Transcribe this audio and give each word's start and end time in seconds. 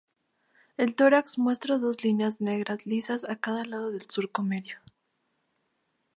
El 0.77 0.95
tórax 0.95 1.37
muestra 1.37 1.77
dos 1.77 2.03
líneas 2.03 2.41
negras 2.41 2.87
lisas 2.87 3.23
a 3.23 3.35
cada 3.35 3.63
lado 3.65 3.91
del 3.91 4.09
surco 4.09 4.41
medio. 4.41 4.79